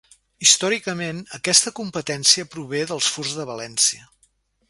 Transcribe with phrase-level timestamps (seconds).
[0.43, 4.01] Històricament, aquesta competència prové dels furs de València.